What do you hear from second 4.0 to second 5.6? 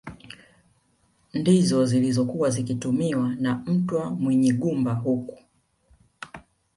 Munyigumba huku